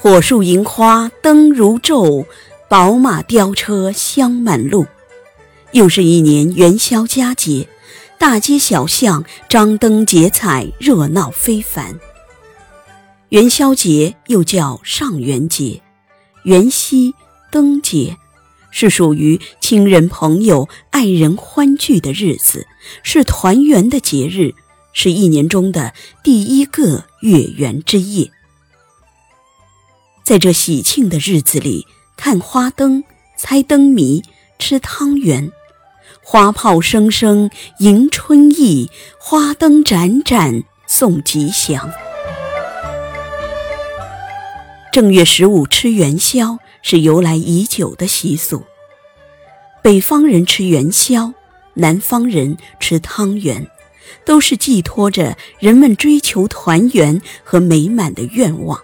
[0.00, 2.24] 火树银花灯如昼，
[2.68, 4.86] 宝马雕车香满路。
[5.72, 7.66] 又是一年元宵佳节，
[8.16, 11.98] 大街小巷张灯结彩，热闹非凡。
[13.30, 15.82] 元宵节又叫上元节、
[16.44, 17.12] 元夕、
[17.50, 18.16] 灯节，
[18.70, 22.68] 是属于亲人朋友、爱人欢聚的日子，
[23.02, 24.54] 是团圆的节日，
[24.92, 25.92] 是一年中的
[26.22, 28.30] 第一个月圆之夜。
[30.28, 33.02] 在这喜庆的日子里，看花灯、
[33.38, 34.22] 猜灯谜、
[34.58, 35.50] 吃汤圆，
[36.22, 41.90] 花炮声声迎春意，花灯盏盏送吉祥。
[44.92, 48.64] 正月十五吃元宵是由来已久的习俗。
[49.80, 51.32] 北方人吃元宵，
[51.72, 53.66] 南方人吃汤圆，
[54.26, 58.78] 都是寄托着人们追求团圆和美满的愿望。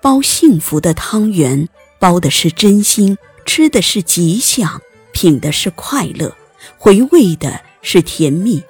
[0.00, 1.68] 包幸福的汤圆，
[1.98, 4.80] 包的是真心，吃的是吉祥，
[5.12, 6.36] 品的是快乐，
[6.76, 8.62] 回味的是甜蜜，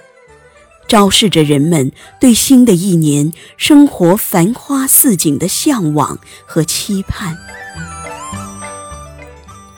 [0.86, 7.36] 昭示着人们对新的一年生活繁花似锦的向往和期盼。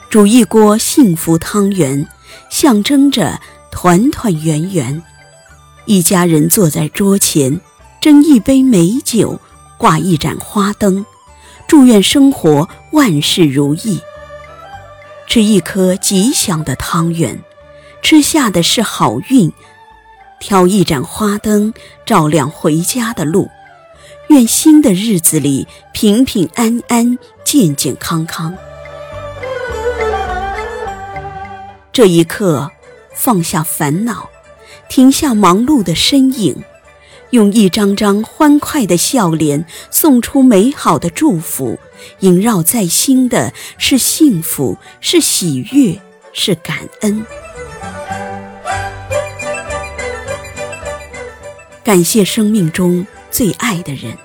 [0.09, 2.07] 煮一锅幸福汤圆，
[2.49, 3.39] 象征着
[3.71, 5.03] 团团圆圆。
[5.85, 7.59] 一家人坐在桌前，
[8.01, 9.39] 斟一杯美酒，
[9.77, 11.05] 挂一盏花灯。
[11.71, 14.01] 祝愿生活万事如意。
[15.25, 17.39] 吃一颗吉祥的汤圆，
[18.01, 19.53] 吃下的是好运。
[20.37, 21.73] 挑一盏花灯，
[22.05, 23.49] 照亮回家的路。
[24.27, 28.53] 愿新的日子里平平安安、健健康康。
[31.93, 32.69] 这一刻，
[33.15, 34.29] 放下烦恼，
[34.89, 36.61] 停下忙碌的身影。
[37.31, 41.79] 用一张张欢快的笑脸送出美好的祝福，
[42.19, 45.99] 萦绕在心的是幸福，是喜悦，
[46.33, 47.25] 是感恩。
[51.83, 54.17] 感谢生命中最爱的人，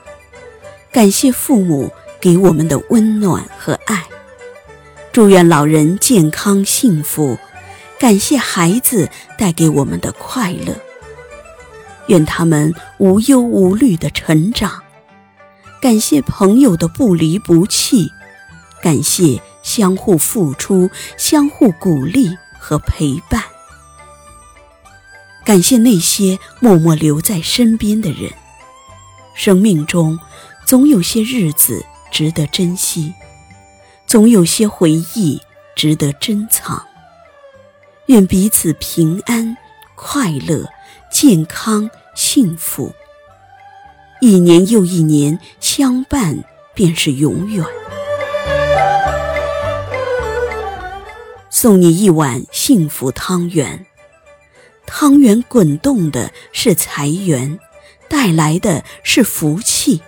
[0.92, 4.04] 感谢父母给我们的温暖和爱，
[5.10, 7.38] 祝愿老人健康幸福，
[7.98, 9.08] 感谢孩子
[9.38, 10.85] 带给我们的快乐。
[12.08, 14.82] 愿他们无忧无虑的成长，
[15.80, 18.10] 感谢朋友的不离不弃，
[18.82, 23.42] 感谢相互付出、相互鼓励和陪伴，
[25.44, 28.30] 感谢那些默默留在身边的人。
[29.34, 30.18] 生命中
[30.64, 33.12] 总有些日子值得珍惜，
[34.06, 35.40] 总有些回忆
[35.74, 36.86] 值得珍藏。
[38.06, 39.56] 愿彼此平安
[39.94, 40.64] 快乐。
[41.18, 42.92] 健康幸福，
[44.20, 46.44] 一年又一年相伴
[46.74, 47.64] 便是永远。
[51.48, 53.86] 送你一碗幸福汤圆，
[54.84, 57.58] 汤圆滚动的是财源，
[58.10, 60.02] 带来的是福气。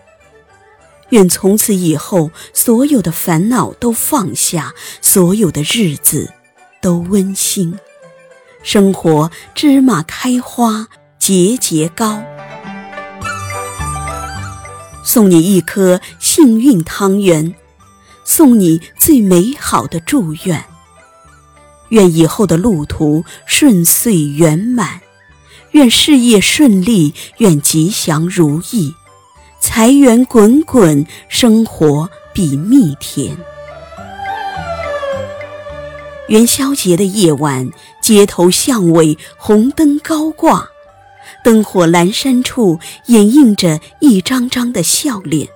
[1.08, 6.30] 愿从此以后，所有的烦恼都放下，所有的日子
[6.82, 7.78] 都温馨。
[8.62, 10.88] 生活芝麻开花，
[11.18, 12.20] 节节高。
[15.04, 17.54] 送你一颗幸运汤圆，
[18.24, 20.64] 送你最美好的祝愿。
[21.90, 25.00] 愿以后的路途顺遂圆满，
[25.70, 28.92] 愿事业顺利，愿吉祥如意，
[29.60, 33.34] 财源滚滚，生活比蜜甜。
[36.26, 37.70] 元宵节的夜晚，
[38.08, 40.70] 街头巷尾红灯高挂，
[41.44, 45.46] 灯火阑珊处掩映着一张张的笑脸。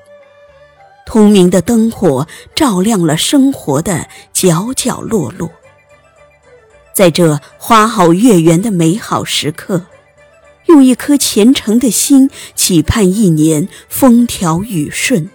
[1.06, 5.50] 通明的灯火照亮了生活的角角落落。
[6.92, 9.86] 在这花好月圆的美好时刻，
[10.66, 15.30] 用一颗虔诚的心，期盼一年风调雨顺，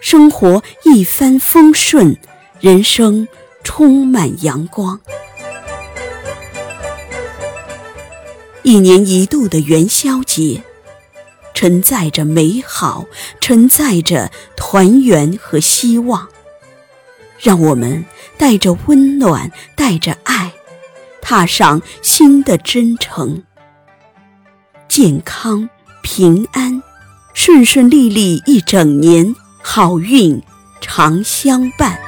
[0.00, 2.16] 生活一帆风顺，
[2.58, 3.28] 人生。
[3.64, 4.98] 充满阳光，
[8.62, 10.62] 一年一度的元宵节，
[11.54, 13.06] 承载着美好，
[13.40, 16.28] 承载着团圆和希望。
[17.38, 18.04] 让我们
[18.36, 20.52] 带着温暖，带着爱，
[21.22, 23.42] 踏上新的征程。
[24.88, 25.68] 健康
[26.02, 26.82] 平安，
[27.34, 30.42] 顺顺利利一整年，好运
[30.80, 32.07] 常相伴。